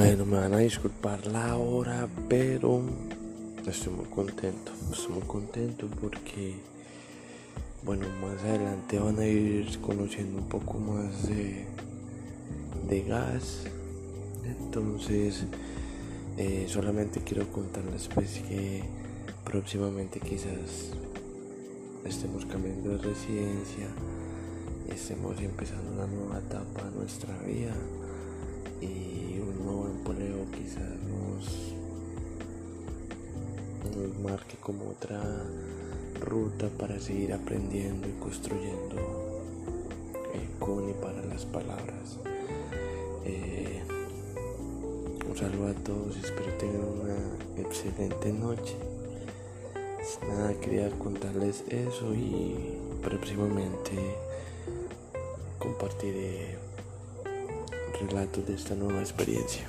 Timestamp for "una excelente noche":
46.84-48.76